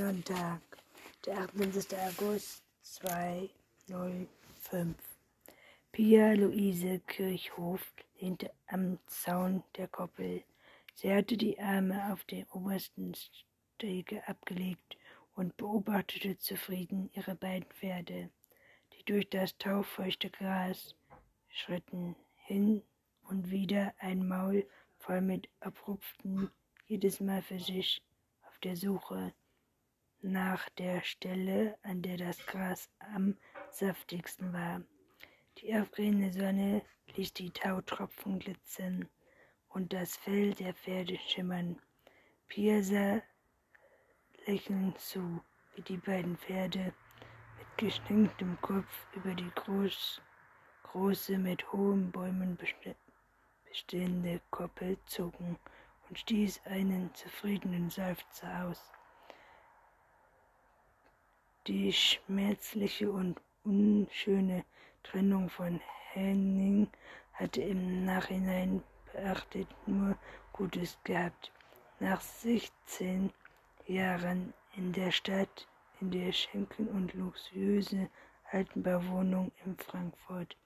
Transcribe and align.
Sonntag, 0.00 0.62
der 1.26 1.36
28. 1.40 1.98
August 1.98 2.62
2005. 2.80 4.96
Pia 5.92 6.32
Luise 6.32 7.00
Kirchhoff 7.00 7.92
lehnte 8.18 8.50
am 8.66 8.98
Zaun 9.04 9.62
der 9.76 9.88
Koppel. 9.88 10.42
Sie 10.94 11.12
hatte 11.12 11.36
die 11.36 11.60
Arme 11.60 12.14
auf 12.14 12.24
den 12.24 12.46
obersten 12.48 13.14
Stege 13.14 14.26
abgelegt 14.26 14.96
und 15.34 15.58
beobachtete 15.58 16.38
zufrieden 16.38 17.10
ihre 17.12 17.34
beiden 17.34 17.68
Pferde, 17.68 18.30
die 18.94 19.04
durch 19.04 19.28
das 19.28 19.58
taufeuchte 19.58 20.30
Gras 20.30 20.94
schritten, 21.50 22.16
hin 22.36 22.82
und 23.28 23.50
wieder 23.50 23.92
ein 23.98 24.26
Maul 24.26 24.66
voll 24.96 25.20
mit 25.20 25.50
Abrupften, 25.60 26.50
jedes 26.86 27.20
Mal 27.20 27.42
für 27.42 27.60
sich 27.60 28.00
auf 28.48 28.58
der 28.60 28.76
Suche 28.76 29.34
nach 30.22 30.68
der 30.70 31.02
Stelle, 31.02 31.78
an 31.82 32.02
der 32.02 32.16
das 32.16 32.44
Gras 32.46 32.88
am 33.14 33.36
saftigsten 33.70 34.52
war. 34.52 34.82
Die 35.58 35.74
aufgehende 35.74 36.32
Sonne 36.32 36.82
ließ 37.16 37.32
die 37.32 37.50
Tautropfen 37.50 38.38
glitzern 38.38 39.08
und 39.68 39.92
das 39.92 40.16
Fell 40.16 40.52
der 40.54 40.74
Pferde 40.74 41.18
schimmern. 41.18 41.80
Pia 42.48 42.82
sah 42.82 43.22
lächelnd 44.46 44.98
zu, 44.98 45.42
wie 45.74 45.82
die 45.82 45.98
beiden 45.98 46.36
Pferde 46.36 46.92
mit 47.58 47.78
geschwenktem 47.78 48.58
Kopf 48.60 49.06
über 49.14 49.34
die 49.34 49.50
groß, 49.54 50.20
große, 50.84 51.38
mit 51.38 51.72
hohen 51.72 52.10
Bäumen 52.10 52.58
bestehende 53.64 54.40
Koppel 54.50 54.98
zogen 55.06 55.58
und 56.08 56.18
stieß 56.18 56.60
einen 56.64 57.14
zufriedenen 57.14 57.88
Seufzer 57.90 58.64
aus. 58.66 58.92
Die 61.66 61.92
schmerzliche 61.92 63.12
und 63.12 63.38
unschöne 63.64 64.64
Trennung 65.02 65.50
von 65.50 65.78
Henning 66.12 66.88
hatte 67.34 67.60
im 67.60 68.06
Nachhinein 68.06 68.82
beachtet 69.12 69.68
nur 69.86 70.16
Gutes 70.54 70.98
gehabt. 71.04 71.52
Nach 71.98 72.20
16 72.20 73.30
Jahren 73.86 74.54
in 74.74 74.92
der 74.92 75.10
Stadt, 75.10 75.68
in 76.00 76.10
der 76.10 76.32
Schenken 76.32 76.88
und 76.88 77.12
luxuriöse 77.12 78.08
Altenbauwohnung 78.50 79.52
in 79.66 79.76
Frankfurt 79.76 80.56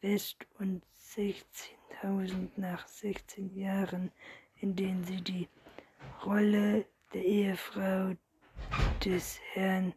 West 0.00 0.46
und 0.60 0.82
16.000 1.16 2.50
nach 2.56 2.86
16 2.86 3.56
Jahren, 3.56 4.12
in 4.60 4.76
denen 4.76 5.02
sie 5.02 5.20
die 5.20 5.48
Rolle 6.24 6.86
der 7.12 7.24
Ehefrau 7.24 8.14
des 9.04 9.40
Herrn 9.54 9.94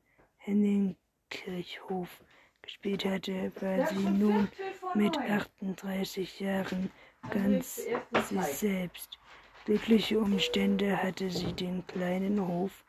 Henning 0.51 0.97
Kirchhof 1.29 2.21
gespielt 2.61 3.05
hatte, 3.05 3.53
war 3.61 3.87
sie 3.87 4.03
nun 4.03 4.49
mit 4.95 5.17
38 5.17 6.41
Jahren 6.41 6.91
ganz 7.29 7.75
sich 7.75 8.43
selbst. 8.47 9.17
Glückliche 9.63 10.19
Umstände 10.19 11.01
hatte 11.01 11.29
sie 11.29 11.53
den 11.53 11.87
kleinen 11.87 12.45
Hof 12.45 12.83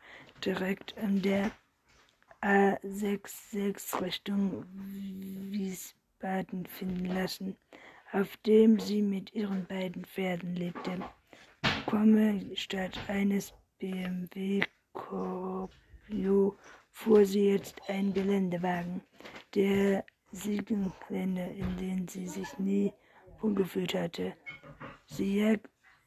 direkt 0.45 0.99
an 0.99 1.23
der 1.23 1.53
A66 2.41 4.03
Richtung 4.03 4.67
Wiesbaden 5.53 6.67
finden 6.67 7.07
lassen, 7.07 7.57
auf 8.11 8.37
dem 8.39 8.81
sie 8.81 9.03
mit 9.03 9.33
ihren 9.35 9.67
beiden 9.67 10.05
Pferden 10.05 10.57
lebte. 10.57 10.99
Komme 11.87 12.41
statt 12.57 12.99
eines 13.07 13.55
BMW 13.79 14.65
Cabrio 14.95 16.59
fuhr 16.93 17.25
sie 17.25 17.49
jetzt 17.51 17.81
ein 17.89 18.13
Geländewagen, 18.13 19.03
der 19.55 20.05
Siegenländer, 20.31 21.51
in 21.51 21.77
denen 21.77 22.09
sie 22.09 22.29
sich 22.29 22.59
nie 22.59 22.93
wohlgefühlt 23.41 23.95
hatte. 23.95 24.35
Sie 25.07 25.59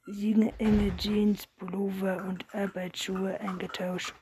siegen 0.05 0.53
enge 0.59 0.95
Jeans, 0.97 1.47
Pullover 1.47 2.23
und 2.25 2.45
Arbeitsschuhe 2.53 3.39
eingetauscht. 3.39 4.13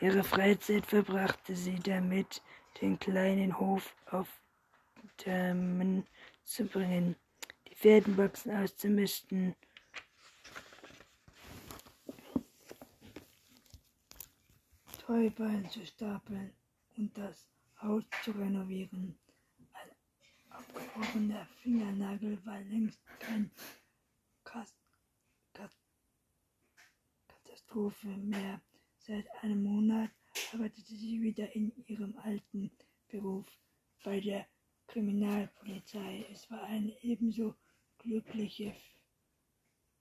Ihre 0.00 0.24
Freizeit 0.24 0.86
verbrachte 0.86 1.54
sie 1.54 1.78
damit, 1.78 2.42
den 2.80 2.98
kleinen 2.98 3.58
Hof 3.58 3.94
auf 4.10 4.28
Dämmen 5.24 6.06
zu 6.44 6.64
bringen, 6.64 7.16
die 7.68 7.74
Pferdenboxen 7.74 8.56
auszumisten 8.56 9.54
Heuballen 15.10 15.68
zu 15.68 15.84
stapeln 15.84 16.54
und 16.96 17.18
das 17.18 17.48
Haus 17.82 18.04
zu 18.22 18.30
renovieren. 18.30 19.18
Ein 19.72 19.90
abgebrochener 20.50 21.46
Fingernagel 21.60 22.38
war 22.46 22.60
längst 22.60 23.04
kein 23.18 23.50
Katastrophe 27.24 28.06
mehr. 28.06 28.62
Seit 28.98 29.26
einem 29.42 29.64
Monat 29.64 30.12
arbeitete 30.52 30.94
sie 30.94 31.20
wieder 31.20 31.56
in 31.56 31.72
ihrem 31.86 32.16
alten 32.18 32.70
Beruf 33.08 33.48
bei 34.04 34.20
der 34.20 34.46
Kriminalpolizei. 34.86 36.24
Es 36.30 36.48
war 36.52 36.62
eine 36.62 36.96
ebenso 37.02 37.56
glückliche 37.98 38.76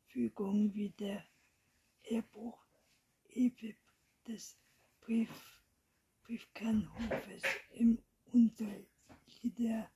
Fügung 0.05 0.71
wie 0.75 0.91
der 0.91 1.25
Erbruch 2.03 2.63
des 4.27 4.55
Brief, 5.09 5.33
Briefkernhofes 6.23 7.41
im 7.73 7.97
Unterliederbach, 8.31 9.89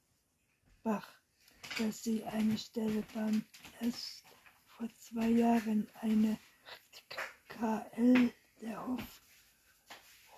dass 1.77 2.01
sie 2.03 2.23
eine 2.23 2.57
Stelle 2.57 3.03
beim 3.13 3.43
erst 3.79 4.23
vor 4.65 4.89
zwei 4.95 5.27
Jahren 5.27 5.87
eine 6.01 6.39
KL 7.47 8.33
der 8.59 8.87
Hof, 8.87 9.21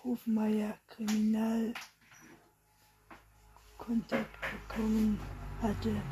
Hofmeier 0.04 0.78
Kriminalkontakt 0.88 1.74
bekommen 4.68 5.18
hatte. 5.62 6.02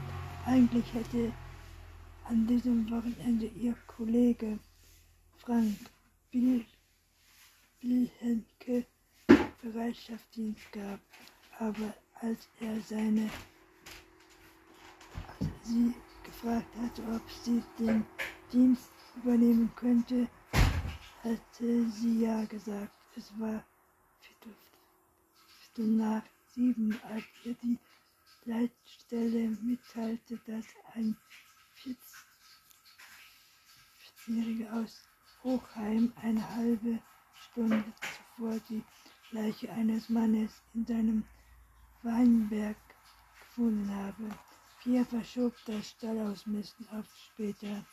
Eigentlich 0.46 0.91
hätte 0.94 1.34
an 2.25 2.46
diesem 2.46 2.91
Wochenende 2.91 3.44
ihr 3.44 3.76
Kollege 3.86 4.58
Frank 5.36 5.76
Bill 6.31 6.64
Wilhelmke 7.87 8.87
Bereitschaftsdienst 9.61 10.72
gab, 10.72 11.00
aber 11.59 11.95
als 12.15 12.49
er 12.61 12.81
seine 12.81 13.28
als 15.28 15.49
sie 15.62 15.94
gefragt 16.23 16.75
hatte, 16.77 17.03
ob 17.15 17.21
sie 17.31 17.62
den 17.78 18.06
Dienst 18.50 18.89
übernehmen 19.17 19.71
könnte, 19.77 20.27
hatte 21.23 21.91
sie 21.91 22.23
ja 22.23 22.44
gesagt. 22.47 22.97
Es 23.17 23.39
war 23.39 23.62
Viertel 25.61 25.93
nach 25.93 26.23
sieben, 26.55 26.99
als 27.03 27.25
ihr 27.44 27.55
die 27.62 27.78
Leitstelle 28.47 29.49
mitteilte, 29.61 30.41
dass 30.47 30.65
ein 30.94 31.15
14-Jähriger 34.27 34.73
aus 34.83 35.03
Hochheim 35.43 36.15
eine 36.17 36.49
halbe 36.56 36.99
Stunde 37.54 37.84
zuvor 38.37 38.59
die 38.69 38.82
Leiche 39.31 39.70
eines 39.70 40.09
Mannes 40.09 40.50
in 40.75 40.84
seinem 40.84 41.25
Weinberg 42.03 42.76
gefunden 43.38 43.88
habe. 43.94 44.29
Pia 44.82 45.05
verschob 45.05 45.55
das 45.64 45.90
Stallausmisten 45.90 46.88
auf 46.88 47.06
später, 47.17 47.87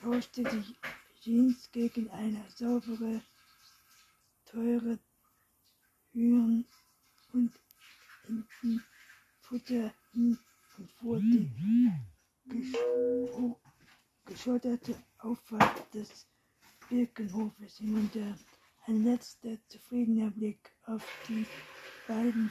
tauschte 0.00 0.44
die 0.44 0.76
Jeans 1.20 1.72
gegen 1.72 2.08
eine 2.10 2.44
saubere, 2.54 3.20
teure 4.44 5.00
Hüren 6.12 6.64
und 7.32 7.52
Entenfutter 8.28 9.92
hin 10.12 10.38
und 10.78 10.92
fuhr 10.92 11.18
die 11.18 11.50
geschotterte 14.24 14.94
Auffahrt 15.18 15.92
des 15.92 16.28
Birkenhofes 16.90 17.78
hinunter. 17.78 18.36
Ein 18.86 19.04
letzter 19.04 19.56
zufriedener 19.68 20.30
Blick 20.32 20.58
auf 20.86 21.06
die 21.28 21.46
beiden 22.08 22.50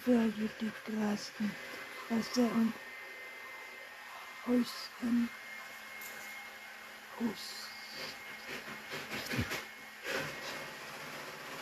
die 0.62 0.71
grasten. 0.86 1.51
Wasser 2.09 2.50
und 2.56 2.74
Häuschen 4.47 5.30
aus, 7.19 7.69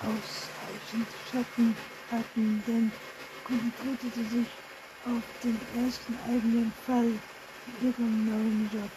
ausreichend 0.02 1.08
Schatten 1.32 1.76
hatten, 2.12 2.64
denn 2.68 2.92
konzentrierte 3.44 4.24
sich 4.24 4.48
auf 5.06 5.24
den 5.44 5.60
ersten 5.84 6.16
eigenen 6.30 6.72
Fall 6.86 7.12
in 7.82 7.88
ihrem 7.88 8.26
neuen 8.30 8.70
Job. 8.72 8.92